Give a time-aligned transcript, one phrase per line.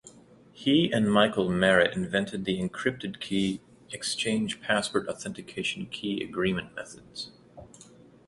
[0.51, 3.61] He and Michael Merritt invented the Encrypted key
[3.91, 7.29] exchange password-authenticated key agreement methods.